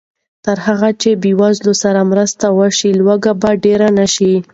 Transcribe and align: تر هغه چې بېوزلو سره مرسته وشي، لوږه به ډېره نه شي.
تر 0.45 0.57
هغه 0.65 0.89
چې 1.01 1.09
بېوزلو 1.23 1.73
سره 1.83 2.01
مرسته 2.11 2.45
وشي، 2.57 2.91
لوږه 2.99 3.33
به 3.41 3.49
ډېره 3.63 3.87
نه 3.97 4.05
شي. 4.13 4.33